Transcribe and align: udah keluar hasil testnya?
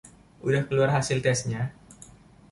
udah 0.47 0.61
keluar 0.67 0.89
hasil 0.95 1.17
testnya? 1.25 1.61